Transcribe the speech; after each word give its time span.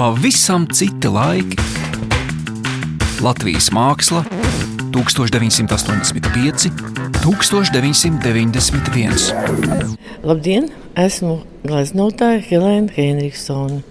pavisam 0.00 0.62
citi 0.72 1.10
laiki. 1.12 1.58
Latvijas 3.20 3.66
māksla 3.76 4.22
1985, 4.94 6.70
1991. 7.20 9.98
Labdien! 10.24 10.70
Esmu 10.96 11.44
gleznotāja 11.68 12.40
Helēna 12.46 12.88
Henriksona. 12.96 13.84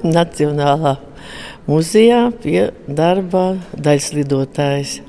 Nacionālā 0.00 0.96
muzejā 1.68 2.32
pie 2.40 2.72
darba 2.88 3.60
daļslidotājs. 3.76 5.04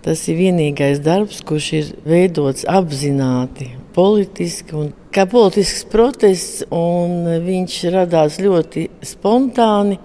Tas 0.00 0.24
ir 0.32 0.40
vienīgais 0.40 1.04
darbs, 1.04 1.44
kurš 1.44 1.68
ir 1.76 1.92
veidots 2.08 2.64
apzināti, 2.64 3.68
politiski 3.92 4.80
un 4.80 4.96
kā 5.14 5.26
politisks 5.30 5.84
protests, 5.90 6.64
un 6.74 7.24
viņš 7.44 7.78
radās 7.94 8.38
ļoti 8.42 8.86
spontāni. 9.06 9.98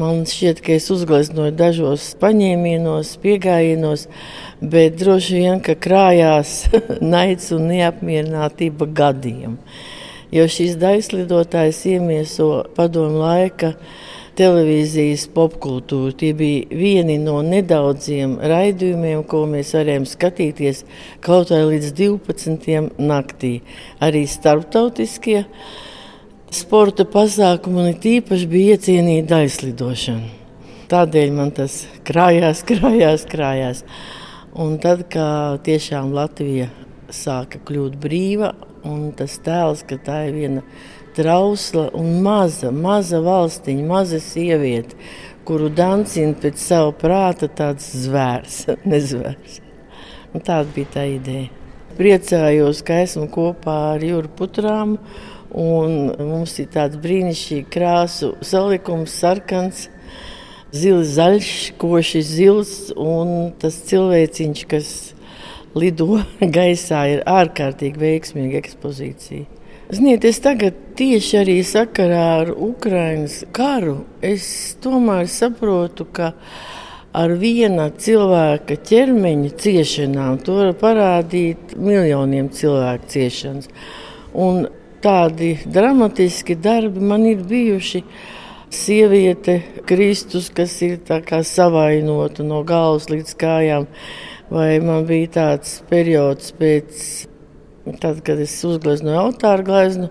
Man 0.00 0.22
šķiet, 0.24 0.62
ka 0.64 0.72
es 0.78 0.86
uzgleznoju 0.92 1.52
dažos 1.52 2.06
paņēmienos, 2.22 3.10
piegājienos, 3.20 4.06
bet 4.64 4.96
droši 5.02 5.42
vien, 5.42 5.60
ka 5.60 5.76
krājās 5.76 6.62
naids 7.14 7.50
un 7.52 7.68
neapmierinātība 7.68 8.88
gadiem. 8.88 9.58
Jo 10.32 10.46
šīs 10.48 10.78
daļslidotājs 10.80 11.82
iemieso 11.92 12.48
padomu 12.76 13.20
laika 13.20 13.74
televīzijas 14.38 15.26
popkultūru. 15.34 16.14
Tie 16.16 16.32
bija 16.36 16.66
vieni 16.76 17.18
no 17.20 17.38
nedaudziem 17.44 18.38
raidījumiem, 18.40 19.24
ko 19.28 19.44
mēs 19.50 19.74
varējām 19.76 20.06
skatīties 20.08 20.84
kaut 21.24 21.52
vai 21.52 21.62
līdz 21.74 21.92
12. 21.98 22.78
naktī. 23.00 23.54
Arī 24.02 24.24
starptautiskie 24.30 25.44
sporta 26.52 27.06
pasākumi 27.08 27.86
un 27.86 27.98
tīpaši 28.02 28.48
bija 28.50 28.76
iecienīta 28.76 29.42
aizlidošana. 29.42 30.38
Tādēļ 30.92 31.30
man 31.32 31.52
tas 31.56 31.82
krājās, 32.04 32.64
krājās, 32.68 33.28
krājās. 33.28 33.84
Un 34.52 34.76
tad, 34.80 35.06
kad 35.12 35.62
tiešām 35.64 36.12
Latvija 36.12 36.68
sāka 37.12 37.60
kļūt 37.64 37.96
brīva, 38.00 38.52
un 38.88 39.12
tas 39.16 39.38
tēls, 39.44 39.84
ka 39.88 39.96
tā 40.04 40.26
ir 40.28 40.36
viena 40.36 40.64
trausla 41.16 41.88
un 41.98 42.20
maza, 42.24 42.70
maza 42.72 43.20
valstiņa, 43.24 43.84
maza 43.88 44.20
sieviete, 44.22 44.96
kuru 45.46 45.70
dancina 45.74 46.36
pēc 46.38 46.60
sava 46.60 46.92
prāta 46.96 47.48
tāds 47.50 47.90
zvērs, 48.04 48.62
nezvērs. 48.92 49.60
Un 50.32 50.44
tāda 50.44 50.68
bija 50.72 50.94
tā 50.94 51.06
ideja. 51.12 51.50
Priecājos, 51.92 52.80
ka 52.86 53.02
esmu 53.04 53.26
kopā 53.28 53.74
ar 53.92 54.04
Jūru 54.04 54.30
Putrām, 54.32 54.96
mums 55.52 56.54
ir 56.62 56.70
tāds 56.72 56.96
brīnišķīgs 57.02 57.68
krāsu 57.72 58.30
salikums, 58.40 59.12
sarkans, 59.12 59.88
zils, 60.72 61.12
zaļš, 61.18 61.50
koši 61.80 62.22
zils, 62.24 62.76
tas 63.60 63.76
cilvēciņš, 63.90 64.62
kas 64.70 64.92
lido 65.76 66.22
gaisā, 66.56 67.04
ir 67.12 67.26
ārkārtīgi 67.28 68.00
veiksmīga 68.00 68.62
ekspozīcija. 68.62 69.61
Ziniet, 69.92 70.24
es 70.24 70.38
tagad 70.40 70.72
tieši 70.96 71.34
arī 71.42 71.54
sakarā 71.68 72.20
ar 72.38 72.50
Ukraiņas 72.56 73.34
karu, 73.52 73.98
es 74.24 74.44
tomēr 74.80 75.26
saprotu, 75.28 76.06
ka 76.16 76.30
ar 77.12 77.34
viena 77.36 77.90
cilvēka 77.92 78.78
ķermeņa 78.88 79.50
ciešanām 79.60 80.38
to 80.46 80.54
var 80.56 80.70
parādīt 80.80 81.74
miljoniem 81.76 82.48
cilvēku 82.56 83.10
ciešanas. 83.12 83.68
Un 84.32 84.62
tādi 85.04 85.50
dramatiski 85.66 86.56
darbi 86.56 87.02
man 87.12 87.26
ir 87.28 87.42
bijuši. 87.50 88.00
Sieviete, 88.72 89.58
Kristus, 89.84 90.48
kas 90.48 90.78
ir 90.80 90.96
savainota 91.44 92.40
no 92.48 92.62
galvas 92.64 93.10
līdz 93.12 93.36
kājām, 93.44 93.84
vai 94.48 94.70
man 94.80 95.04
bija 95.04 95.34
tāds 95.36 95.82
periods 95.92 96.54
pēc 96.56 97.28
Tad, 97.82 98.20
kad 98.22 98.38
es 98.38 98.54
uzgleznoju 98.62 99.18
altāru 99.18 99.66
gleznu, 99.66 100.08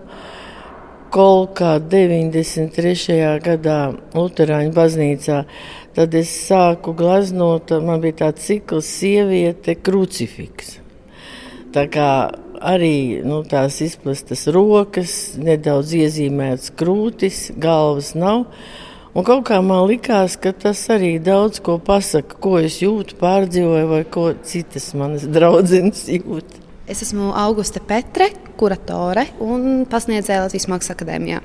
Kolkā 1.12 1.74
93. 1.92 3.16
gadā 3.44 3.78
Lutāņu 4.16 4.72
baznīcā, 4.76 5.42
tad 5.96 6.14
es 6.16 6.32
sāku 6.48 6.94
gleznot, 6.96 7.72
man 7.84 8.00
bija 8.04 8.18
tāds 8.22 8.46
cikls, 8.48 8.88
sieviete, 9.00 9.76
krucifiks. 9.76 10.78
Tā 11.76 11.84
kā 11.92 12.08
arī 12.60 13.24
nu, 13.28 13.42
tās 13.48 13.82
izplastas 13.84 14.46
rokas, 14.52 15.16
nedaudz 15.40 15.96
iezīmētas 16.00 16.72
krūtis, 16.80 17.44
galvas 17.60 18.14
nav. 18.16 18.46
Un 19.12 19.28
kaut 19.28 19.44
kā 19.48 19.60
man 19.64 19.84
likās, 19.90 20.36
ka 20.40 20.52
tas 20.56 20.86
arī 20.92 21.18
daudz 21.24 21.60
ko 21.64 21.76
pasaka, 21.80 22.40
ko 22.40 22.58
es 22.64 22.80
jūtu, 22.84 23.20
pārdzīvoju, 23.20 23.88
vai 23.92 24.04
ko 24.08 24.30
citas 24.48 24.92
manas 24.96 25.28
draudzenes 25.28 26.08
jūt. 26.20 26.62
Es 26.90 27.04
esmu 27.06 27.30
Augusta 27.38 27.78
Petre, 27.80 28.32
kuratore 28.58 29.28
un 29.42 29.84
pasniedzēja 29.90 30.48
Latvijas 30.48 30.66
Mākslas 30.70 30.96
akadēmijā. 30.96 31.38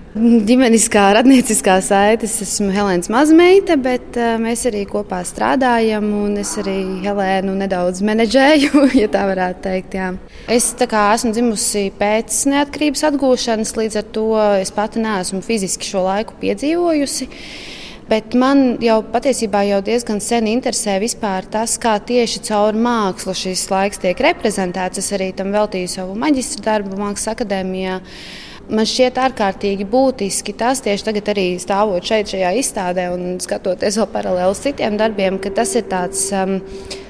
Ģimeniskā, 0.49 1.03
radnieciskā 1.19 1.75
saites 1.85 2.39
esmu 2.45 2.71
Helēnas 2.73 3.11
mazmeita, 3.13 3.77
bet 3.81 4.17
uh, 4.17 4.39
mēs 4.41 4.65
arī 4.71 4.87
kopā 4.89 5.21
strādājam. 5.29 6.09
Es 6.41 6.55
arī 6.63 6.79
Helēnu 7.05 7.53
nedaudz 7.61 8.01
menedžēju, 8.09 8.87
ja 9.03 9.11
tā 9.13 9.27
varētu 9.29 9.65
teikt. 9.69 9.99
Jā. 10.01 10.11
Es 10.49 10.73
kā, 10.81 11.07
esmu 11.19 11.35
dzimusi 11.37 11.87
pēc 12.01 12.43
neatkarības 12.55 13.05
atgūšanas, 13.13 13.77
līdz 13.77 14.01
ar 14.01 14.11
to 14.17 14.29
es 14.65 14.73
pati 14.73 15.05
neesmu 15.05 15.45
fiziski 15.45 15.93
šo 15.93 16.09
laiku 16.09 16.41
piedzīvojusi. 16.41 17.29
Bet 18.06 18.37
man 18.39 18.77
jau 18.78 19.00
patiesībā 19.11 19.65
jau 19.67 19.81
diezgan 19.83 20.21
sen 20.22 20.47
interesē 20.47 21.00
tas, 21.50 21.72
kā 21.77 21.99
tieši 21.99 22.43
caur 22.47 22.77
mākslu 22.78 23.34
šis 23.34 23.65
laiks 23.71 23.99
tiek 23.99 24.21
reprezentēts. 24.22 24.99
Es 25.03 25.11
arī 25.12 25.33
tam 25.34 25.50
veltīju 25.50 25.89
savu 25.91 26.15
maģistra 26.15 26.62
darbu 26.62 26.97
Mākslas 27.00 27.34
akadēmijā. 27.34 27.99
Man 28.71 28.87
šķiet 28.87 29.19
ārkārtīgi 29.19 29.89
būtiski 29.91 30.55
tas, 30.55 30.81
tieši 30.83 31.09
tagad 31.09 31.33
arī 31.34 31.49
stāvot 31.59 32.06
šeit, 32.06 32.31
šajā 32.31 32.55
izstādē 32.61 33.09
un 33.15 33.41
skatoties 33.43 33.99
vēl 33.99 34.09
paralēli 34.15 34.55
citiem 34.55 34.97
darbiem, 34.99 35.43
ka 35.43 35.50
tas 35.50 35.75
ir 35.75 35.87
tāds 35.91 36.25
um, 36.31 36.61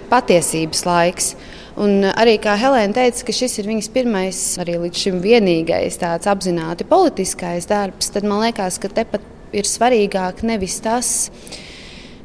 patiesības 0.09 0.85
laiks. 0.89 1.31
Un 1.77 2.09
arī 2.09 2.39
kā 2.41 2.57
Helēna 2.57 2.97
teica, 2.97 3.29
ka 3.29 3.37
šis 3.37 3.61
ir 3.61 3.69
viņas 3.69 3.93
pirmais, 3.93 4.43
arī 4.65 4.81
līdz 4.81 5.07
šim 5.07 5.21
vienīgais 5.21 6.01
tāds 6.01 6.29
apzināti 6.33 6.89
politiskais 6.89 7.69
darbs, 7.69 8.15
tad 8.17 8.25
man 8.25 8.47
liekas, 8.47 8.81
ka 8.81 8.89
tepat 8.89 9.36
ir 9.55 9.69
svarīgāk 9.69 10.43
nevis 10.47 10.79
tas, 10.85 11.11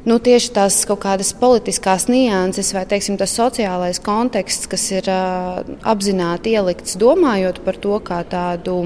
nu, 0.08 0.18
tieši 0.22 0.52
tās 0.56 0.80
kaut 0.88 1.02
kādas 1.04 1.32
politiskās 1.38 2.08
nianses 2.10 2.72
vai 2.74 2.84
teiksim, 2.90 3.18
tas 3.20 3.34
sociālais 3.38 4.02
konteksts, 4.02 4.68
kas 4.70 4.88
ir 4.94 5.08
uh, 5.12 5.62
apzināti 5.86 6.56
ielikts, 6.56 6.98
domājot 7.00 7.62
par 7.66 7.80
to 7.82 7.98
kā 8.04 8.22
tādu. 8.28 8.82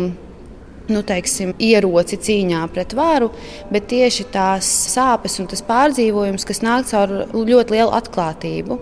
Nu, 0.86 1.00
teiksim, 1.02 1.50
ieroci 1.58 2.14
cīņā 2.22 2.60
pret 2.70 2.92
varu, 2.94 3.32
bet 3.74 3.88
tieši 3.90 4.28
tās 4.30 4.68
sāpes 4.92 5.34
un 5.42 5.48
tas 5.50 5.64
pārdzīvojums, 5.66 6.46
kas 6.46 6.62
nāk 6.62 6.86
caur 6.92 7.24
ļoti 7.34 7.74
lielu 7.74 7.90
atklātību. 7.90 8.76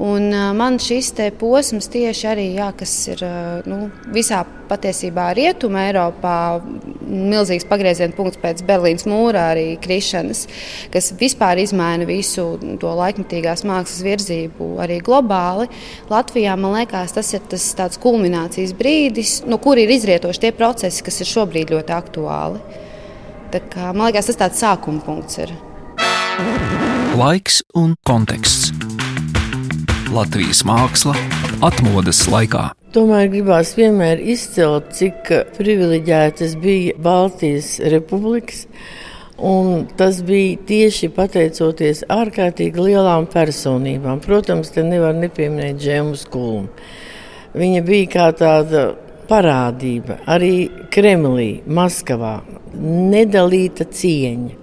Un, 0.00 0.28
man 0.56 0.78
šis 0.80 1.12
posms 1.40 1.90
tieši 1.92 2.28
arī, 2.30 2.46
jā, 2.56 2.70
kas 2.76 2.92
ir 3.12 3.24
nu, 3.68 3.90
visā 4.12 4.40
patiesībā 4.70 5.30
rietumē, 5.36 5.88
Eiropā, 5.90 6.36
milzīgs 7.06 7.66
pagrieziena 7.68 8.14
punkts 8.16 8.40
pēc 8.42 8.62
Berlīnas 8.66 9.06
mūra 9.10 9.48
arī 9.52 9.76
krišanas, 9.82 10.44
kas 10.92 11.12
vispār 11.20 11.60
izmaina 11.62 12.06
visu 12.08 12.44
to 12.82 12.92
laikmatīgās 12.98 13.64
mākslas 13.68 14.04
virzību 14.06 14.70
arī 14.82 15.00
globāli. 15.04 15.68
Latvijā, 16.12 16.56
man 16.60 16.76
liekas, 16.78 17.14
tas 17.16 17.32
ir 17.36 17.44
tas 17.50 17.66
tāds 17.78 18.00
kulminācijas 18.02 18.74
brīdis, 18.78 19.40
no 19.48 19.60
kur 19.62 19.80
ir 19.80 19.92
izrietoši 19.92 20.46
tie 20.46 20.54
procesi, 20.56 21.04
kas 21.04 21.20
ir 21.22 21.30
šobrīd 21.32 21.74
ļoti 21.74 21.96
aktuāli. 21.96 22.62
Tā 23.52 23.60
kā, 23.72 23.90
man 23.92 24.08
liekas, 24.08 24.30
tas 24.30 24.40
tāds 24.46 24.62
sākuma 24.62 25.02
punkts 25.04 25.42
ir. 25.42 25.52
Laiks 27.18 27.60
un 27.76 27.96
konteksts. 28.08 28.72
Latvijas 30.12 30.64
māksla 30.68 31.16
atmodas 31.64 32.24
laikā. 32.28 32.70
Tomēr 32.92 33.30
gribās 33.32 33.70
vienmēr 33.72 34.20
izcelt, 34.20 34.90
cik 34.92 35.30
privileģētas 35.56 36.58
bija 36.60 36.92
Baltijas 37.00 37.78
republikas. 37.88 38.66
Un 39.40 39.86
tas 39.96 40.18
bija 40.28 40.58
tieši 40.68 41.08
pateicoties 41.16 42.02
ārkārtīgi 42.12 42.84
lielām 42.90 43.24
personībām. 43.32 44.20
Protams, 44.20 44.74
te 44.74 44.84
nevar 44.84 45.16
nepieminēt 45.16 45.80
Džēmu 45.80 46.20
Skulu. 46.20 46.66
Viņa 47.56 47.80
bija 47.88 48.10
kā 48.12 48.28
tāda 48.36 48.84
parādība 49.30 50.20
arī 50.28 50.68
Kremlī, 50.92 51.62
Maskavā. 51.64 52.42
Nedalīta 52.76 53.88
cieņa. 53.88 54.60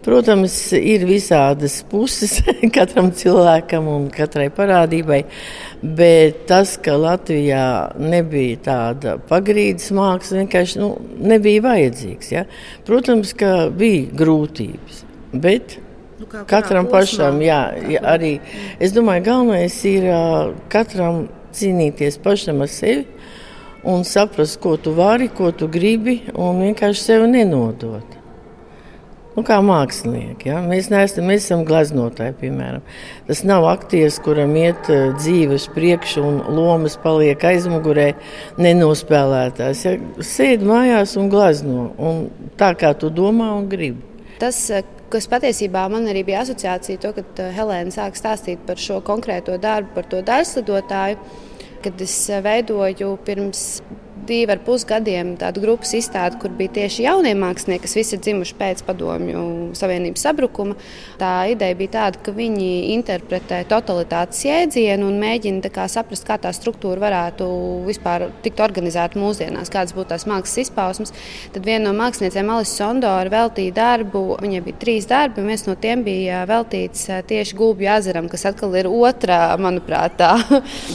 Protams, 0.00 0.54
ir 0.72 1.04
visādas 1.04 1.80
puses 1.90 2.38
katram 2.76 3.10
cilvēkam 3.12 3.88
un 3.90 4.06
katrai 4.14 4.48
parādībai, 4.54 5.20
bet 5.82 6.46
tas, 6.48 6.76
ka 6.80 6.96
Latvijā 6.96 7.66
nebija 8.00 8.62
tāda 8.70 9.18
pagrīdes 9.28 9.90
māksla, 9.96 10.40
vienkārši 10.44 10.80
nu, 10.80 10.94
nebija 11.20 11.66
vajadzīgs. 11.68 12.32
Ja? 12.32 12.46
Protams, 12.88 13.34
ka 13.36 13.68
bija 13.76 14.08
grūtības, 14.22 15.04
bet 15.36 15.78
Nu, 16.20 16.26
katram 16.28 16.84
pašam, 16.92 17.38
jā, 17.40 17.60
jā, 17.88 18.00
arī. 18.04 18.34
Es 18.76 18.92
domāju, 18.92 19.22
galvenais 19.24 19.76
ir 19.88 20.04
katram 20.68 21.22
cīnīties 21.56 22.18
pašam 22.20 22.60
ar 22.60 22.68
sevi 22.68 23.06
un 23.88 24.04
saprast, 24.04 24.58
ko 24.60 24.74
tu 24.76 24.92
vari, 24.92 25.30
ko 25.32 25.48
tu 25.56 25.68
gribi, 25.72 26.18
un 26.34 26.60
vienkārši 26.60 27.06
sevi 27.06 27.30
nenodot. 27.32 28.18
Nu, 29.36 29.44
kā 29.46 29.60
mākslinieki. 29.62 30.50
Ja? 30.50 30.58
Mēs, 30.66 30.88
neesam, 30.90 31.28
mēs 31.30 31.46
gleznotāji, 31.68 32.34
piemēram. 32.40 32.82
Tas 33.28 33.44
nav 33.46 33.68
aktieris, 33.70 34.18
kuram 34.24 34.56
iet 34.58 34.90
uh, 34.90 35.12
dzīve 35.14 35.54
uz 35.60 35.68
priekšu 35.70 36.24
un 36.26 36.40
lomas 36.56 36.98
paliek 37.00 37.44
aizmugurē, 37.52 38.08
nenospēlētājs. 38.58 39.84
Ja? 39.86 39.96
Sēdi 40.26 40.66
mājās 40.66 41.14
un 41.20 41.30
glezno, 41.30 41.90
un 41.98 42.24
tā 42.58 42.72
kā 42.78 42.90
tu 42.98 43.12
domā 43.14 43.52
un 43.54 43.70
gribi. 43.70 44.02
Tas, 44.40 44.64
kas 45.12 45.26
patiesībā 45.30 45.84
man 45.92 46.08
arī 46.10 46.24
bija 46.26 46.44
asociācija, 46.44 47.00
to, 47.02 47.14
kad 47.16 47.42
eh, 47.42 47.54
Helēna 47.56 47.94
sāk 47.94 48.18
stāstīt 48.18 48.62
par 48.66 48.80
šo 48.80 49.00
konkrēto 49.04 49.58
darbu, 49.60 49.94
par 49.96 50.06
to 50.10 50.22
daļslidotāju, 50.26 51.18
kad 51.84 52.04
es 52.06 52.14
eh, 52.30 52.42
veidoju 52.44 53.16
pirms 53.26 53.64
divi 54.26 54.54
ar 54.54 54.60
pus 54.64 54.84
gadiem 54.88 55.34
tādu 55.40 55.62
grupas 55.64 55.92
izstādi, 55.96 56.38
kur 56.42 56.52
bija 56.56 56.74
tieši 56.80 57.06
jaunie 57.06 57.32
mākslinieki, 57.38 57.84
kas 57.84 57.96
visi 57.98 58.16
ir 58.16 58.22
dzimuši 58.24 58.56
pēc 58.58 58.82
padomju 58.86 59.42
savienības 59.78 60.24
sabrukuma. 60.26 60.76
Tā 61.20 61.32
ideja 61.52 61.76
bija 61.78 61.94
tāda, 61.96 62.20
ka 62.24 62.34
viņi 62.36 62.94
interpretē 62.94 63.62
totalitātes 63.70 64.42
jēdzienu 64.46 65.08
un 65.10 65.18
mēģina 65.22 65.72
kā, 65.72 65.86
saprast, 65.90 66.26
kā 66.28 66.38
tā 66.40 66.52
struktūra 66.56 67.02
varētu 67.04 67.48
vispār 67.86 68.28
tikt 68.44 68.62
organizēta 68.64 69.20
mūsdienās, 69.20 69.72
kādas 69.72 69.94
būtu 69.96 70.12
tās 70.12 70.26
mākslas 70.30 70.66
izpausmes. 70.66 71.14
Tad 71.54 71.66
viena 71.66 71.88
no 71.88 71.94
māksliniecēm, 71.98 72.52
Alisa 72.54 72.80
Sondora, 72.80 73.30
veltīja 73.32 73.76
darbu. 73.76 74.24
Viņai 74.40 74.62
bija 74.66 74.80
trīs 74.82 75.08
darbi, 75.10 75.42
un 75.42 75.50
viens 75.52 75.66
no 75.68 75.76
tiem 75.80 76.04
bija 76.06 76.44
veltīts 76.48 77.08
tieši 77.30 77.58
Gulbju 77.58 77.90
ezeram, 77.96 78.28
kas 78.30 78.46
atkal 78.50 78.74
ir 78.78 78.88
otrā, 78.90 79.40
manuprāt, 79.60 80.16
tā 80.20 80.32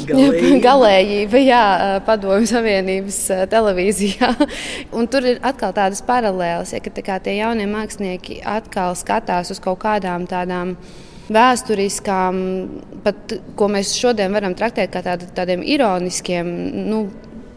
galējība, 0.10 0.62
galējība 0.68 1.42
jā, 1.44 1.63
padomju 2.07 2.50
savienības 2.50 3.15
Eh, 3.32 3.46
televīzijā. 3.52 4.32
Un 4.98 5.10
tur 5.12 5.26
ir 5.30 5.42
atkal 5.46 5.74
tādas 5.76 6.04
paralēlas, 6.06 6.74
ja, 6.76 6.82
ka 6.84 6.94
tā 6.96 7.20
tie 7.24 7.38
jaunie 7.40 7.68
mākslinieki 7.70 8.42
atkal 8.46 8.96
skatās 8.98 9.52
uz 9.54 9.62
kaut 9.64 9.82
kādām 9.84 10.28
tādām 10.30 10.76
vēsturiskām, 11.34 12.36
pat, 13.06 13.34
ko 13.58 13.70
mēs 13.74 13.96
šodien 13.98 14.34
varam 14.36 14.54
traktēt 14.58 14.92
kā 14.94 15.02
tāda, 15.06 15.30
tādiem 15.38 15.64
ironiskiem 15.66 16.52
nu, 16.92 17.08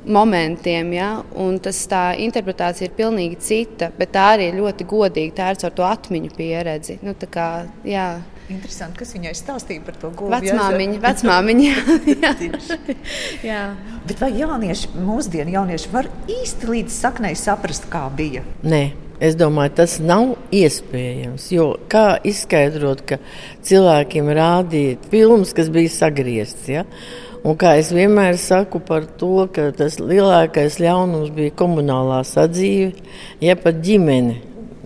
momentiem. 0.09 0.95
Ja? 0.97 1.11
Un 1.37 1.59
tas, 1.63 1.83
tā 1.91 2.15
interpretācija 2.25 2.89
ir 2.89 2.97
pilnīgi 2.97 3.41
cita, 3.45 3.91
bet 3.99 4.15
tā 4.17 4.31
arī 4.37 4.49
ir 4.51 4.61
ļoti 4.63 4.89
godīga. 4.89 5.37
Tā 5.37 5.53
ir 5.53 5.63
caur 5.65 5.77
to 5.77 5.87
atmiņu 5.89 6.35
pieredzi. 6.39 6.99
Nu, 7.05 7.15
kā, 7.29 7.51
jā. 7.85 8.09
Interesanti, 8.49 8.97
kas 9.03 9.13
viņai 9.13 9.35
stāstīja 9.37 9.83
par 9.85 9.97
to 10.01 10.09
gūmu. 10.17 10.33
Vecmāmiņa, 10.33 11.01
vecmāmiņa. 11.05 11.73
jā. 12.25 12.31
jā. 13.45 13.65
Bet 14.09 14.23
vai 14.25 14.31
jaunieši, 14.39 14.95
mūsdienu 14.97 15.53
jaunieši 15.59 15.93
var 15.93 16.09
īsti 16.33 16.71
līdz 16.73 16.97
saknei 16.97 17.35
saprast, 17.37 17.91
kā 17.93 18.07
bija? 18.17 18.47
Nē. 18.65 18.87
Es 19.19 19.35
domāju, 19.35 19.73
tas 19.81 19.97
nav 19.99 20.37
iespējams. 20.55 21.49
Jo 21.51 21.73
kā 21.91 22.21
izskaidrot, 22.23 23.01
ka 23.03 23.17
cilvēkiem 23.67 24.31
rādīja 24.39 25.01
filmas, 25.11 25.51
kas 25.57 25.73
bija 25.75 25.91
sagrieztas? 25.91 26.69
Ja? 26.71 26.85
Un 27.43 27.59
kā 27.59 27.77
es 27.81 27.91
vienmēr 27.95 28.39
saku 28.39 28.79
par 28.79 29.09
to, 29.19 29.49
ka 29.55 29.73
tas 29.75 29.99
lielākais 29.99 30.79
ļaunums 30.83 31.35
bija 31.35 31.55
komunālā 31.59 32.23
sadzīve, 32.27 32.95
ja 33.43 33.59
pat 33.59 33.83
ģimene 33.83 34.39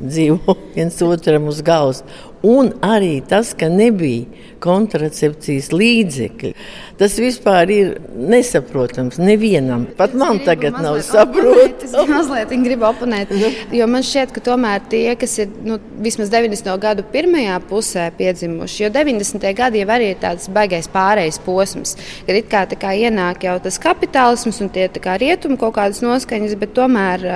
dzīvo 0.03 0.57
viens 0.77 0.99
otram 1.05 1.49
uz 1.53 1.61
galvas. 1.65 2.03
Un 2.43 2.73
arī 2.83 3.21
tas, 3.29 3.53
ka 3.55 3.69
nebija 3.71 4.43
kontracepcijas 4.63 5.71
līdzekļi. 5.75 6.53
Tas 7.01 7.17
vispār 7.19 7.71
ir 7.75 7.89
nesaprotams 8.15 9.19
nevienam. 9.19 9.89
Pat 9.99 10.15
man 10.19 10.39
tagad 10.45 10.77
nav 10.83 11.01
saprotams. 11.07 11.91
Es 11.91 12.11
mazliet 12.11 12.53
gribu 12.63 12.87
oponēt, 12.87 13.33
jo 13.75 13.89
man 13.91 14.05
šķiet, 14.07 14.35
ka 14.35 14.43
tomēr 14.53 14.85
tie, 14.93 15.05
kas 15.19 15.35
ir 15.43 15.51
nu, 15.67 15.79
vismaz 16.03 16.31
90. 16.31 16.71
gadu 16.83 17.05
pirmajā 17.13 17.59
pusē 17.71 18.09
piedzimuši, 18.19 18.85
jo 18.85 18.91
90. 18.95 19.49
gadi 19.59 19.83
jau 19.83 19.89
arī 19.97 20.13
ir 20.13 20.21
tāds 20.23 20.51
baigais 20.53 20.91
pārejas 20.93 21.41
posms, 21.43 21.97
kad 22.27 22.39
it 22.39 22.51
kā, 22.53 22.65
kā 22.79 22.95
ienāk 23.07 23.49
jau 23.49 23.57
tas 23.63 23.81
kapitālisms 23.83 24.63
un 24.63 24.71
tie 24.73 24.87
kā 25.03 25.17
rietumi 25.19 25.59
kaut 25.59 25.75
kādas 25.79 26.03
noskaņas, 26.05 26.55
bet 26.61 26.75
tomēr 26.77 27.27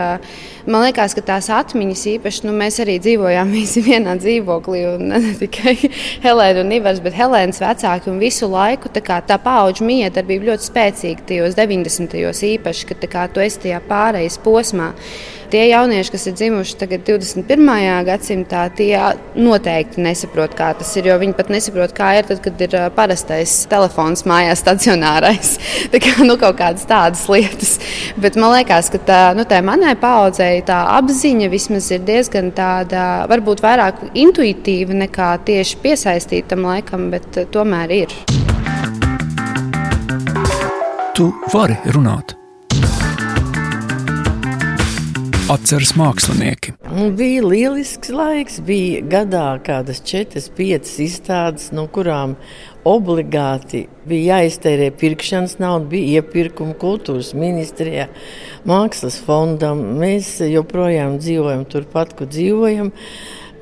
man 0.66 0.86
liekas, 0.86 1.16
ka 1.16 1.24
tās 1.26 1.50
atmiņas 1.50 2.06
īpaši, 2.16 2.46
nu, 2.46 2.54
mēs 2.56 2.78
arī 2.84 2.98
dzīvojām 3.02 3.50
visi 3.58 3.82
vienā 3.86 4.14
dzīvoklī 4.20 4.84
un 4.96 5.10
ne 5.12 5.34
tikai 5.40 5.76
Helēna 6.24 6.62
un 6.62 6.72
Ivars, 6.78 7.02
bet 7.04 7.18
Helēnas 7.18 7.60
vecāki 7.64 8.12
un 8.12 8.22
visu 8.22 8.48
laiku 8.52 8.92
tā, 8.94 9.02
kā, 9.04 9.18
tā 9.26 9.40
paudžu 9.42 9.88
miedarbība 9.88 10.52
ļoti 10.52 10.70
spēcīga 10.70 11.28
tajos 11.32 11.58
90. 11.58 12.16
gados 12.36 12.44
īpaši, 12.44 12.86
kad 12.90 13.08
kā, 13.08 13.24
tu 13.32 13.40
esi 13.40 13.66
tajā 13.66 13.80
pārejas 13.88 14.38
posmā. 14.42 14.92
Tie 15.50 15.62
jaunieši, 15.70 16.10
kas 16.10 16.24
ir 16.26 16.34
dzimuši 16.34 16.74
tagad 16.80 17.04
21. 17.06 17.68
gadsimtā, 18.08 18.64
tie 18.74 18.96
noteikti 19.38 20.02
nesaprot, 20.02 20.56
kā 20.58 20.72
tas 20.78 20.90
ir. 20.98 21.06
Jo 21.10 21.18
viņi 21.22 21.36
pat 21.38 21.52
nesaprot, 21.54 21.92
kā 21.94 22.08
ir 22.18 22.26
tad, 22.26 22.40
kad 22.42 22.62
ir 22.66 22.74
parastais 22.96 23.54
telefons 23.70 24.24
mājās, 24.26 24.64
stacionārais. 24.64 25.52
Tā 25.92 26.00
kā 26.02 26.26
nu, 26.26 26.34
kaut 26.40 26.58
kādas 26.58 26.86
tādas 26.90 27.22
lietas. 27.30 27.76
Bet 28.18 28.38
man 28.40 28.56
liekas, 28.56 28.90
ka 28.90 28.98
tā, 29.06 29.20
nu, 29.38 29.46
tā 29.46 29.60
manai 29.66 29.94
paudzei 30.00 30.64
tā 30.66 30.80
apziņa 30.96 31.50
vismaz 31.52 31.92
ir 31.94 32.02
diezgan 32.06 32.50
tāda, 32.56 33.26
varbūt 33.30 33.62
vairāk 33.62 34.02
intuitīva 34.18 34.96
nekā 35.04 35.30
tieši 35.46 35.78
piesaistīta 35.84 36.56
tam 36.56 36.66
laikam, 36.66 37.06
bet 37.14 37.38
tomēr 37.54 37.94
ir. 38.02 38.16
Tu 41.16 41.30
vari 41.54 41.78
runāt. 41.94 42.36
Atceras 45.46 45.92
mākslinieki. 45.94 46.72
Bija 47.14 47.42
lielisks 47.46 48.10
laiks, 48.10 48.56
bija 48.66 49.04
gadā 49.06 49.44
kādas 49.62 50.00
četras, 50.02 50.48
piecas 50.50 50.96
izstādes, 51.04 51.68
no 51.70 51.84
kurām 51.86 52.34
obligāti 52.82 53.84
bija 54.10 54.40
jāiztērē 54.40 54.90
pirkšanas 54.98 55.60
nauda, 55.62 55.86
bija 55.92 56.18
iepirkuma 56.18 56.74
kultūras 56.82 57.30
ministrijā, 57.38 58.08
mākslas 58.66 59.20
fondam. 59.22 59.84
Mēs 60.02 60.40
joprojām 60.50 61.20
dzīvojam 61.22 61.62
turpat, 61.70 62.16
kur 62.18 62.26
dzīvojam. 62.26 62.90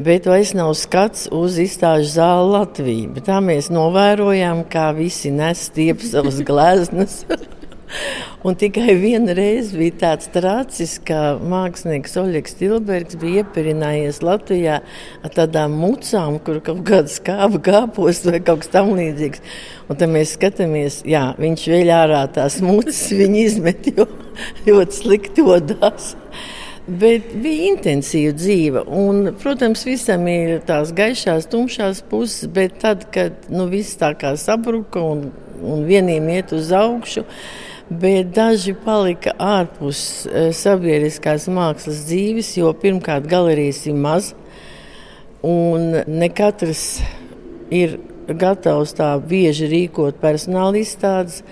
Bet 0.01 0.25
vairs 0.27 0.55
nav 0.57 0.73
skats 0.81 1.29
uz 1.37 1.61
izstāžu 1.61 2.09
zāli 2.17 2.55
Latviju. 2.57 3.27
Tā 3.29 3.43
mēs 3.45 3.69
novērojām, 3.71 4.65
kā 4.73 4.89
visi 4.97 5.31
nes 5.37 5.69
stiepjas 5.69 6.17
savas 6.17 6.41
gleznas. 6.49 7.27
Un 8.47 8.57
tikai 8.61 8.95
viena 9.01 9.35
reize 9.37 9.77
bija 9.79 9.97
tāds 10.03 10.29
tracis, 10.35 10.97
ka 11.07 11.37
mākslinieks 11.41 12.17
Oļegs 12.21 12.59
Tilbergs 12.59 13.19
bija 13.21 13.45
iepirinājies 13.45 14.21
Latvijā 14.25 14.81
ar 15.25 15.35
tādām 15.37 15.77
mucām, 15.81 16.41
kur 16.45 16.61
kaut 16.65 16.83
kāda 16.89 17.13
skāba 17.13 17.61
kāpos 17.65 18.25
vai 18.29 18.43
kaut 18.45 18.65
kas 18.65 18.73
tam 18.75 18.93
līdzīgs. 18.99 19.45
Un 19.89 20.01
tad 20.01 20.13
mēs 20.13 20.35
skatāmies, 20.39 21.01
jā, 21.09 21.31
viņš 21.41 21.67
vēl 21.73 21.95
ārā 21.95 22.25
tās 22.35 22.61
mucas, 22.65 23.07
viņi 23.21 23.47
izmet, 23.49 23.89
jo 23.95 24.09
ļoti 24.69 25.01
slikti 25.01 25.45
dodās. 25.45 26.15
Bet 26.85 27.31
bija 27.41 27.71
intensīva 27.71 28.35
dzīve. 28.37 28.83
Un, 28.93 29.31
protams, 29.41 29.87
visam 29.89 30.27
ir 30.29 30.59
tās 30.69 30.93
gaišās, 30.93 31.49
tumšās 31.49 32.03
puses, 32.11 32.45
bet 32.53 32.77
tad, 32.83 33.07
kad 33.15 33.49
nu, 33.49 33.71
viss 33.73 33.97
tā 33.97 34.13
kā 34.21 34.35
sabruka 34.37 35.01
un, 35.01 35.31
un 35.65 35.87
vieniem 35.89 36.29
iet 36.35 36.53
uz 36.53 36.69
augšu, 36.77 37.25
bet 37.91 38.33
daži 38.35 38.75
palika 38.85 39.35
ārpus 39.41 40.25
e, 40.27 40.49
sabiedriskās 40.57 41.49
mākslas 41.53 42.05
dzīves, 42.09 42.55
jo 42.59 42.73
pirmkārt 42.81 43.29
galerijas 43.31 43.85
ir 43.89 43.99
maz, 43.99 44.33
un 45.45 46.01
ne 46.07 46.31
katrs 46.33 47.03
ir 47.75 47.99
gatavs 48.29 48.95
tā 48.97 49.11
bieži 49.21 49.69
rīkot 49.69 50.21
personāla 50.23 50.81
izstādes. 50.81 51.43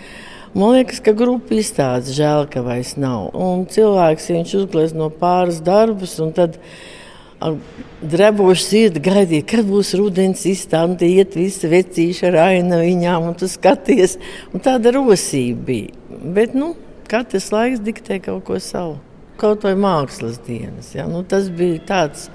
Man 0.56 0.74
liekas, 0.76 1.00
ka 1.04 1.14
grupa 1.16 1.56
izstādes 1.56 2.12
žēl, 2.16 2.46
ka 2.52 2.60
vairs 2.64 2.96
nav. 3.00 3.30
Un 3.36 3.64
cilvēks, 3.68 4.28
ja 4.32 4.42
uzglezno 4.42 5.06
no 5.06 5.12
pāris 5.12 5.62
darbus, 5.64 6.18
un 6.20 6.34
tad 6.36 6.58
Dreboši 8.02 8.62
sirdi 8.62 9.00
gaidīja, 9.02 9.44
kad 9.50 9.66
būs 9.66 9.92
rudens 9.98 10.44
izstāde, 10.46 11.08
iet 11.08 11.34
visi 11.38 11.70
vecīši 11.70 12.28
ar 12.28 12.38
ainaviņām, 12.44 13.26
un 13.30 13.34
tu 13.38 13.48
skaties. 13.50 14.14
Un 14.54 14.62
tāda 14.62 14.92
rosība 14.94 15.66
bija. 15.70 16.01
Bet 16.22 16.54
nu, 16.54 16.74
katrs 17.10 17.50
laiks 17.52 17.82
diktē 17.82 18.20
kaut 18.22 18.44
ko 18.46 18.58
savu. 18.62 18.98
Kaut 19.40 19.64
vai 19.66 19.72
mākslas 19.74 20.38
dienas. 20.46 20.92
Ja? 20.94 21.08
Nu, 21.10 21.24
tas 21.26 21.48
bija 21.50 21.80
tāds 21.88 22.28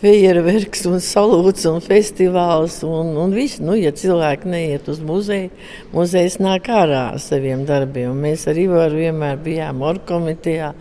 fejerverks 0.00 0.84
un 0.90 1.00
salūts 1.00 1.64
un 1.70 1.80
festivāls 1.84 2.82
un, 2.86 3.14
un 3.22 3.32
viss. 3.36 3.60
Nu, 3.62 3.76
ja 3.78 3.92
cilvēki 3.96 4.50
neiet 4.52 4.88
uz 4.92 5.00
muzeju, 5.04 5.50
muzejs 5.94 6.38
nāk 6.42 6.68
ārā 6.72 7.02
ar 7.14 7.20
saviem 7.22 7.64
darbiem. 7.68 8.16
Mēs 8.26 8.46
arī 8.50 8.66
vienmēr 8.68 9.38
bijām 9.42 9.84
orkomitejā. 9.86 10.72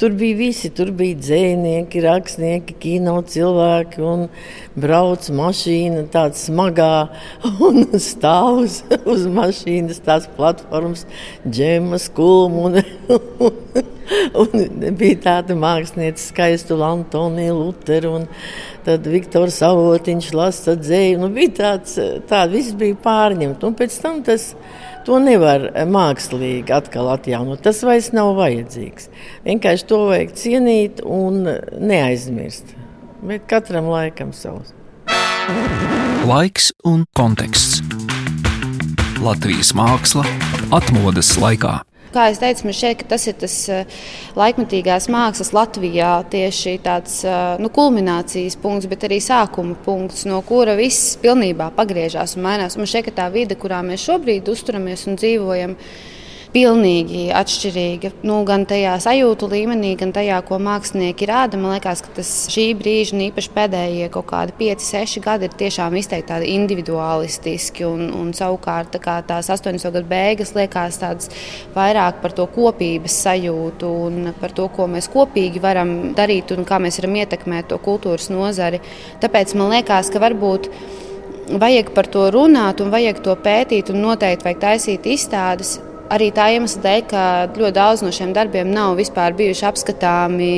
Tur 0.00 0.16
bija 0.18 0.38
visi. 0.40 0.70
Tur 0.74 0.90
bija 0.96 1.18
dzinieki, 1.20 2.00
rakstnieki, 2.02 2.78
kino 2.82 3.20
cilvēki 3.22 4.02
un 4.02 4.24
brauc 4.74 5.28
mašīna, 5.30 6.06
tāda 6.12 6.40
smagā 6.40 6.94
un 7.68 7.84
stāvus 8.02 8.80
uz 9.04 9.28
mašīnas, 9.30 10.02
tās 10.06 10.26
platformas, 10.38 11.06
džemas, 11.46 12.08
kulmu. 12.16 12.70
Un, 12.70 12.80
un 13.46 13.92
bija 15.00 15.20
tāda 15.24 15.56
mākslinieca, 15.58 16.22
skaista 16.22 16.78
Antonija 16.86 17.54
Lutera. 17.56 18.18
Tad 18.86 19.06
Viktors 19.10 19.60
Savotiņš 19.62 20.32
lasa 20.36 20.76
dzēju. 20.78 21.22
Nu, 21.22 21.30
bija 21.34 21.54
tāds, 21.60 21.96
tā 22.30 22.44
viss 22.50 22.76
bija 22.78 22.98
pārņemts. 23.02 23.66
Un 23.66 23.78
pēc 23.78 24.02
tam 24.02 24.20
tas 24.26 24.52
To 25.06 25.20
nevar 25.22 25.68
mākslīgi 25.86 26.72
atkal 26.74 27.12
atjaunot. 27.12 27.60
Tas 27.62 27.78
vairs 27.86 28.08
nav 28.10 28.32
vajadzīgs. 28.40 29.06
Vienkārši 29.44 29.86
to 29.86 30.00
vajag 30.08 30.32
cienīt 30.34 31.02
un 31.06 31.44
neaizmirst. 31.78 32.74
Bet 33.22 33.46
katram 33.46 33.86
laikam 33.92 34.34
savs. 34.34 34.74
Laiks 36.26 36.72
un 36.82 37.04
konteksts. 37.14 37.84
Latvijas 39.22 39.70
māksla 39.78 40.26
atmodas 40.74 41.36
laikā. 41.38 41.78
Kā 42.16 42.30
jau 42.30 42.38
teicu, 42.40 42.64
man 42.64 42.72
šķiet, 42.72 42.96
ka 43.02 43.08
tas 43.10 43.26
ir 43.28 43.34
tas 43.36 43.54
eh, 43.68 43.98
laikmatīgās 44.40 45.10
mākslas 45.12 45.50
Latvijā 45.52 46.14
tieši 46.32 46.78
tāds 46.80 47.18
eh, 47.28 47.58
nu, 47.60 47.68
kulminācijas 47.76 48.56
punkts, 48.62 48.88
bet 48.88 49.04
arī 49.04 49.18
sākuma 49.20 49.76
punkts, 49.84 50.24
no 50.24 50.40
kura 50.48 50.78
viss 50.80 51.18
pilnībā 51.20 51.68
pagriežās 51.76 52.38
un 52.38 52.46
mainās. 52.48 52.78
Man 52.80 52.88
šķiet, 52.88 53.10
ka 53.10 53.16
tā 53.18 53.26
vide, 53.34 53.58
kurā 53.60 53.82
mēs 53.84 54.08
šobrīd 54.08 54.48
uzturamies 54.48 55.04
un 55.10 55.20
dzīvojam, 55.20 55.76
ir 55.76 56.15
pilnīgi 56.56 57.26
atšķirīga. 57.36 58.10
Nu, 58.24 58.38
gan 58.48 58.64
tajā 58.68 58.94
sajūtu 59.04 59.48
līmenī, 59.52 59.92
gan 60.00 60.14
tajā, 60.16 60.38
ko 60.48 60.56
mākslinieki 60.62 61.28
rāda. 61.28 61.58
Man 61.60 61.74
liekas, 61.74 62.00
ka 62.04 62.14
tas 62.16 62.30
šī 62.52 62.70
brīža, 62.78 63.12
un 63.16 63.24
īpaši 63.26 63.52
pēdējie 63.52 64.08
kaut 64.14 64.28
kādi 64.30 64.54
5, 64.56 64.84
6 64.86 65.20
gadi, 65.26 65.50
ir 65.50 65.56
tiešām 65.60 65.98
izteikti 66.00 66.30
tādi 66.30 66.54
individualistiski. 66.54 67.84
Un, 67.84 68.08
un 68.16 68.30
savukārt 68.36 68.96
tā 68.96 69.18
tās 69.28 69.50
80 69.52 69.92
gadu 69.98 70.08
beigas 70.08 70.54
liekas 70.56 71.00
tādas 71.02 71.32
vairāk 71.74 72.22
par 72.22 72.32
to 72.36 72.46
kopības 72.54 73.18
sajūtu 73.26 73.90
un 74.06 74.30
par 74.40 74.54
to, 74.56 74.70
ko 74.72 74.86
mēs 74.88 75.10
kopīgi 75.12 75.60
varam 75.60 75.92
darīt 76.16 76.54
un 76.56 76.64
kā 76.68 76.78
mēs 76.80 77.02
varam 77.02 77.18
ietekmēt 77.20 77.68
to 77.72 77.80
kultūras 77.84 78.30
nozari. 78.32 78.80
Tāpēc 79.20 79.52
man 79.60 79.74
liekas, 79.74 80.08
ka 80.14 80.22
varbūt 80.24 80.70
vajag 81.60 81.92
par 81.94 82.08
to 82.08 82.30
runāt, 82.32 82.80
un 82.80 82.94
vajag 82.94 83.20
to 83.28 83.36
pētīt, 83.44 83.92
un 83.92 84.00
noteikti 84.06 84.48
vajag 84.48 84.64
taisīt 84.64 85.10
izstādes. 85.12 85.76
Arī 86.12 86.28
tā 86.34 86.46
iemesla 86.54 86.82
dēļ, 86.84 87.00
ka 87.10 87.22
ļoti 87.50 87.74
daudz 87.74 88.02
no 88.04 88.12
šiem 88.14 88.30
darbiem 88.36 88.68
nav 88.70 88.94
vispār 88.98 89.34
bijuši 89.38 89.64
apskatāmi 89.66 90.50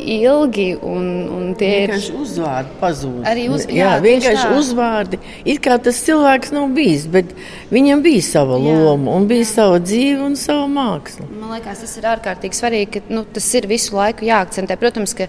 ilgi. 0.00 0.68
Un, 0.80 1.06
un 1.34 1.52
tie 1.60 1.70
vienkārši 1.84 2.12
ir 2.14 2.18
uzvārdi 2.22 2.76
pazudis. 2.80 3.28
Arī 3.28 3.46
uz, 3.52 3.66
jā, 3.68 3.82
jā, 3.82 3.94
vienkārši 4.04 4.44
tā. 4.46 4.56
uzvārdi. 4.62 5.22
It 5.44 5.62
kā 5.64 5.76
tas 5.84 6.00
cilvēks 6.06 6.54
nav 6.56 6.72
bijis, 6.76 7.08
bet 7.12 7.32
viņam 7.74 8.04
bija 8.06 8.24
sava 8.24 8.60
jā. 8.64 8.76
loma, 8.80 9.16
un 9.18 9.28
bija 9.30 9.48
sava 9.52 9.80
dzīve 9.84 10.24
un 10.24 10.38
sava 10.40 10.66
māksla. 10.72 11.28
Man 11.34 11.58
liekas, 11.58 11.84
tas 11.84 11.96
ir 12.00 12.08
ārkārtīgi 12.16 12.62
svarīgi, 12.62 12.92
ka 12.96 13.16
nu, 13.18 13.26
tas 13.36 13.48
ir 13.60 13.68
visu 13.68 13.98
laiku 13.98 14.28
jāakcentē. 14.28 14.80
Protams, 14.80 15.16
ka 15.18 15.28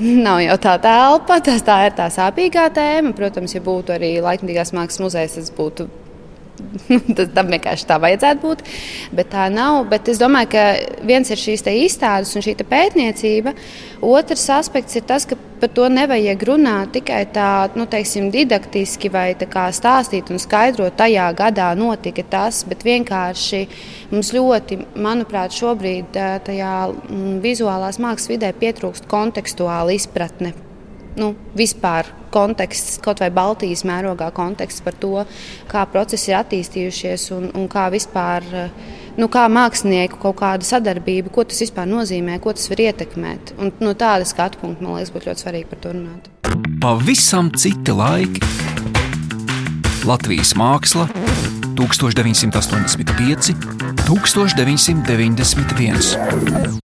Nav 0.24 0.40
jau 0.40 0.56
tā 0.56 0.76
telpa, 0.80 1.36
tas 1.44 1.64
tā 1.64 1.76
ir 1.88 1.96
tā 1.96 2.06
sāpīgā 2.12 2.70
tēma. 2.72 3.12
Protams, 3.16 3.52
ja 3.52 3.60
būtu 3.64 3.92
arī 3.92 4.14
laikmatīgās 4.24 4.72
mākslas 4.76 5.02
muzejs, 5.04 5.36
tas 5.36 5.50
būtu 5.52 5.90
Tam 7.36 7.50
vienkārši 7.52 7.86
tā 7.88 7.98
vajadzētu 8.02 8.42
būt. 8.44 8.64
Bet 9.16 9.32
tā 9.34 9.48
nav. 9.52 9.84
Bet 9.90 10.08
es 10.12 10.20
domāju, 10.20 10.52
ka 10.54 10.64
viens 11.06 11.30
ir 11.30 11.40
šīs 11.40 11.66
izstādes 11.70 12.34
un 12.36 12.44
šī 12.44 12.56
pētniecība. 12.60 13.54
Otrs 14.06 14.46
aspekts 14.54 14.96
ir 14.96 15.04
tas, 15.08 15.26
ka 15.28 15.36
par 15.60 15.68
to 15.76 15.88
nevajag 15.92 16.44
runāt 16.48 16.94
tikai 16.96 17.20
tā, 17.34 17.68
nu, 17.76 17.84
teiksim, 17.90 18.30
didaktiski 18.32 19.10
vai 19.12 19.34
stāstīt 19.36 20.32
un 20.32 20.40
skaidrot, 20.40 20.96
tajā 20.96 21.28
gadā 21.36 21.68
notika 21.76 22.24
tas, 22.24 22.62
bet 22.64 22.86
vienkārši 22.86 23.66
mums 24.14 24.32
ļoti, 24.32 24.80
manuprāt, 24.96 25.52
šobrīd 25.52 26.16
tajā 26.48 26.72
mm, 26.88 27.38
vizuālās 27.44 28.00
mākslas 28.00 28.32
vidē 28.32 28.54
pietrūkst 28.56 29.08
kontekstuāla 29.10 29.92
izpratne 29.98 30.54
nu, 31.18 31.34
vispār 31.56 32.06
konteksts, 32.30 32.98
kaut 33.02 33.20
vai 33.22 33.30
Baltijas 33.34 33.82
mērogā 33.88 34.30
konteksts 34.34 34.82
par 34.84 34.94
to, 35.00 35.24
kā 35.70 35.86
procesi 35.90 36.30
ir 36.30 36.36
attīstījušies 36.40 37.30
un, 37.36 37.44
un 37.56 37.68
kā 37.70 37.84
vispār. 37.92 38.42
Nu, 39.18 39.26
kā 39.28 39.48
mākslinieku 39.50 40.16
kaut 40.22 40.36
kāda 40.38 40.64
sadarbība, 40.64 41.30
ko 41.34 41.44
tas 41.44 41.60
vispār 41.60 41.86
nozīmē, 41.90 42.38
ko 42.40 42.52
tas 42.56 42.70
var 42.70 42.80
ietekmēt. 42.86 43.52
Un 43.60 43.66
no 43.82 43.92
tāda 43.98 44.24
skatu 44.24 44.58
punkta 44.62 44.84
man 44.86 44.94
liekas, 44.96 45.12
būtu 45.12 45.28
ļoti 45.28 45.40
svarīgi 45.44 45.68
par 45.68 45.78
to 45.82 45.88
runāt. 45.96 46.22
Pavisam 46.80 47.46
citi 47.58 47.92
laiki. 47.92 48.40
Latvijas 50.08 50.54
māksla 50.56 51.04
1985, 51.76 53.52
1991. 54.08 56.80